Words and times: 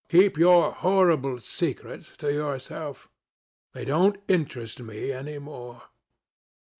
Keep 0.09 0.35
your 0.35 0.71
horrible 0.71 1.37
secrets 1.37 2.17
to 2.17 2.33
yourself. 2.33 3.07
They 3.75 3.85
don't 3.85 4.17
interest 4.27 4.79
me 4.79 5.11
any 5.11 5.37
more." 5.37 5.83